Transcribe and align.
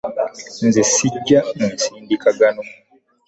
Nze 0.67 0.83
ssijja 0.89 1.39
mu 1.57 1.65
nsindikagano. 1.73 2.61